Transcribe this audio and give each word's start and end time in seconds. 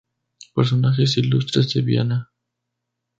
Personajes 0.55 1.15
ilustres 1.21 1.69
de 1.75 1.81
Viana 1.91 2.19